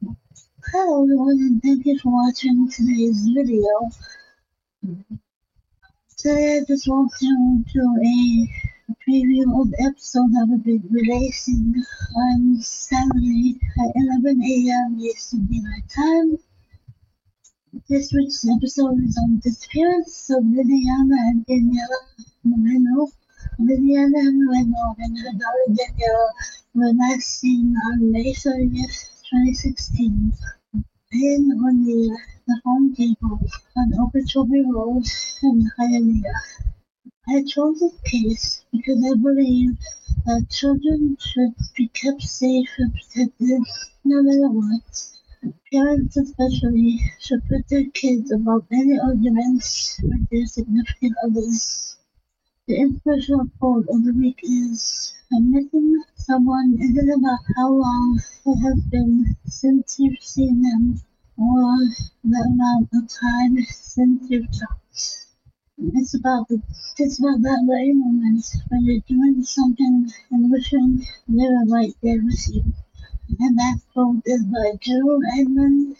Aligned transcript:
Hello 0.00 1.02
everyone 1.02 1.38
and 1.40 1.62
thank 1.62 1.84
you 1.84 1.98
for 1.98 2.10
watching 2.10 2.70
today's 2.70 3.28
video. 3.34 3.90
Today 6.16 6.56
I 6.56 6.64
just 6.66 6.88
want 6.88 7.12
to 7.20 7.64
do 7.70 7.84
a 8.02 8.96
preview 9.04 9.60
of 9.60 9.70
the 9.70 9.82
episode 9.84 10.32
that 10.32 10.46
will 10.48 10.58
be 10.58 10.80
releasing 10.90 11.74
on 12.16 12.56
Saturday 12.62 13.60
at 13.78 13.92
11 13.94 14.42
a.m. 14.42 14.98
Eastern 15.00 15.44
Daylight 15.46 15.88
Time. 15.94 16.38
This 17.90 18.10
week's 18.14 18.48
episode 18.48 19.04
is 19.04 19.18
on 19.22 19.34
the 19.34 19.40
disappearance 19.42 20.30
of 20.30 20.44
Liliana 20.44 21.16
and 21.28 21.44
Daniella 21.44 22.00
Moreno. 22.44 23.08
Liliana 23.58 24.32
Moreno 24.32 24.96
and 24.98 25.18
her 25.18 25.32
daughter 25.32 25.74
Daniella 25.74 26.30
were 26.74 26.92
last 26.94 27.40
seen 27.40 27.74
on 27.86 28.10
May 28.10 28.32
30th, 28.32 29.09
2016, 29.30 30.32
laying 31.12 31.50
on 31.62 31.84
the, 31.84 32.18
the 32.48 32.60
home 32.64 32.92
table 32.96 33.38
on 33.76 33.92
Okeechobee 34.00 34.64
Road 34.68 35.04
in 35.44 35.70
Hialeah. 35.78 36.66
I 37.28 37.44
chose 37.44 37.78
this 37.78 38.00
case 38.06 38.64
because 38.72 38.98
I 39.06 39.14
believe 39.14 39.78
that 40.26 40.50
children 40.50 41.16
should 41.20 41.54
be 41.76 41.86
kept 41.88 42.22
safe 42.22 42.70
and 42.78 42.92
protected 42.92 43.62
no 44.04 44.20
matter 44.20 44.50
what. 44.50 45.52
Parents 45.72 46.16
especially 46.16 46.98
should 47.20 47.46
put 47.48 47.68
their 47.68 47.84
kids 47.90 48.32
above 48.32 48.66
any 48.72 48.98
arguments 48.98 50.00
with 50.02 50.28
their 50.30 50.46
significant 50.46 51.14
others. 51.24 51.96
The 52.66 52.80
inspirational 52.80 53.46
quote 53.60 53.86
of 53.90 54.04
the 54.04 54.12
week 54.12 54.40
is 54.42 55.14
missing 55.30 56.02
someone 56.30 56.78
isn't 56.80 57.10
about 57.18 57.40
how 57.56 57.68
long 57.68 58.20
it 58.46 58.58
has 58.62 58.80
been 58.84 59.36
since 59.46 59.96
you've 59.98 60.22
seen 60.22 60.62
them 60.62 61.02
or 61.36 61.66
the 62.22 62.40
amount 62.46 62.88
of 62.94 63.02
time 63.20 63.56
since 63.64 64.30
you've 64.30 64.46
talked. 64.46 65.26
It's 65.98 66.14
about 66.14 66.46
the 66.48 66.62
it's 66.98 67.18
about 67.18 67.42
that 67.42 67.64
very 67.66 67.92
moment 67.94 68.44
when 68.68 68.84
you're 68.84 69.08
doing 69.08 69.42
something 69.42 70.08
and 70.30 70.50
wishing 70.52 71.04
they 71.26 71.48
were 71.48 71.66
right 71.66 71.94
there 72.00 72.22
with 72.22 72.44
you. 72.54 72.62
And 73.40 73.58
that 73.58 73.80
quote 73.92 74.22
is 74.24 74.44
by 74.44 74.78
Joe 74.80 75.18
Edmund 75.36 75.96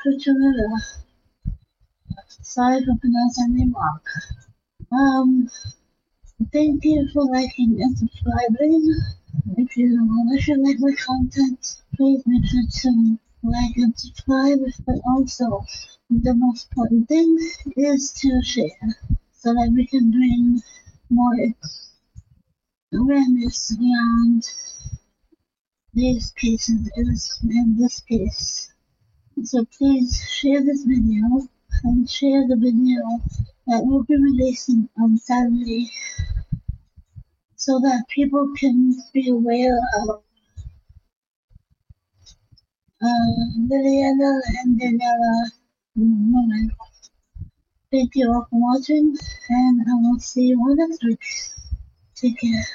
Cucurella. 0.00 0.70
Sorry 2.42 2.84
for 2.84 2.96
pronouncing 3.00 3.56
your 3.56 3.56
name 3.56 3.74
wrong. 3.74 4.00
Um, 4.92 5.50
thank 6.52 6.84
you 6.84 7.08
for 7.12 7.24
liking 7.26 7.80
and 7.80 7.96
subscribing. 7.96 8.94
If 9.56 9.76
you 9.76 9.98
if 10.32 10.48
you 10.48 10.64
like 10.64 10.78
my 10.80 10.94
content, 10.94 11.76
please 11.96 12.22
make 12.26 12.44
sure 12.46 12.62
to 12.82 13.18
like 13.42 13.76
and 13.76 13.98
subscribe. 13.98 14.58
But 14.86 14.96
also, 15.06 15.64
the 16.10 16.34
most 16.34 16.68
important 16.70 17.08
thing 17.08 17.36
is 17.76 18.12
to 18.14 18.42
share 18.42 18.88
so 19.32 19.52
that 19.54 19.72
we 19.74 19.86
can 19.86 20.10
bring 20.10 20.60
more 21.10 21.54
awareness 22.92 23.76
around 23.78 24.42
these 25.92 26.30
cases 26.32 26.90
in 26.96 27.76
this, 27.78 28.00
case. 28.00 28.72
So 29.42 29.64
please 29.78 30.20
share 30.30 30.64
this 30.64 30.82
video 30.84 31.48
and 31.84 32.08
share 32.08 32.46
the 32.48 32.56
video 32.56 33.02
that 33.66 33.82
we'll 33.84 34.04
be 34.04 34.16
releasing 34.16 34.88
on 35.00 35.16
Saturday 35.18 35.90
so 37.64 37.80
that 37.80 38.04
people 38.10 38.46
can 38.58 38.94
be 39.14 39.30
aware 39.30 39.78
of 40.00 40.22
uh, 43.02 43.30
Liliana 43.70 44.40
and 44.58 44.78
Daniella. 44.78 45.50
Thank 47.90 48.16
you 48.16 48.30
all 48.30 48.46
for 48.50 48.60
watching 48.60 49.16
and 49.48 49.80
I 49.80 49.94
will 49.94 50.20
see 50.20 50.48
you 50.48 50.58
all 50.60 50.76
next 50.76 51.02
week. 51.04 51.24
Take 52.14 52.38
care. 52.38 52.66